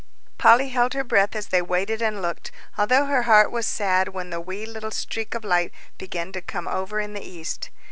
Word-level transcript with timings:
Polly 0.39 0.69
held 0.69 0.93
her 0.95 1.03
breath 1.03 1.35
as 1.35 1.49
they 1.49 1.61
waited 1.61 2.01
and 2.01 2.23
looked, 2.23 2.49
although 2.75 3.05
her 3.05 3.21
heart 3.29 3.51
was 3.51 3.67
sad 3.67 4.07
when 4.07 4.31
the 4.31 4.41
wee 4.41 4.65
little 4.65 4.89
streak 4.89 5.35
of 5.35 5.43
light 5.43 5.71
began 5.99 6.31
to 6.31 6.41
come 6.41 6.67
over 6.67 6.99
in 6.99 7.13
the 7.13 7.21
east. 7.21 7.69